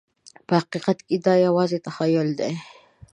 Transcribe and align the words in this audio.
په 0.47 0.53
حقیقت 0.61 0.97
کې 1.07 1.15
دا 1.25 1.33
یوازې 1.45 1.77
تخیل 1.87 2.29
دی. 2.39 2.51